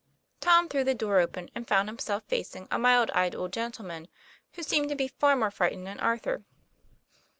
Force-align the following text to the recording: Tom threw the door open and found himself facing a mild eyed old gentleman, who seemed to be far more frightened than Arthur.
Tom 0.39 0.67
threw 0.67 0.83
the 0.83 0.95
door 0.95 1.19
open 1.19 1.49
and 1.53 1.67
found 1.67 1.87
himself 1.87 2.23
facing 2.25 2.67
a 2.71 2.79
mild 2.79 3.11
eyed 3.11 3.35
old 3.35 3.53
gentleman, 3.53 4.07
who 4.53 4.63
seemed 4.63 4.89
to 4.89 4.95
be 4.95 5.07
far 5.07 5.35
more 5.35 5.51
frightened 5.51 5.85
than 5.85 5.99
Arthur. 5.99 6.43